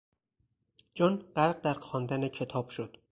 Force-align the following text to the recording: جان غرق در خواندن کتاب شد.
جان 0.95 1.17
غرق 1.35 1.61
در 1.61 1.73
خواندن 1.73 2.27
کتاب 2.27 2.69
شد. 2.69 2.97